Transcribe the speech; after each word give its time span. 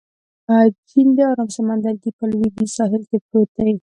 چین 0.89 1.07
د 1.17 1.19
ارام 1.31 1.49
سمندرګي 1.57 2.11
په 2.17 2.23
لوېدیځ 2.31 2.69
ساحل 2.77 3.03
کې 3.09 3.17
پروت 3.25 3.49
دی. 3.57 3.73